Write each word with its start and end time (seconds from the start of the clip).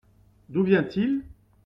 D’où 0.49 0.63
vient-il? 0.63 1.21